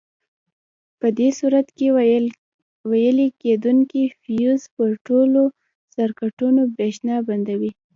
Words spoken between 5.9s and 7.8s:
سرکټونو برېښنا بندوي.